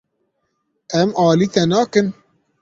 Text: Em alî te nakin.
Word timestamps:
Em 1.01 1.09
alî 1.27 1.47
te 1.53 1.63
nakin. 1.71 2.07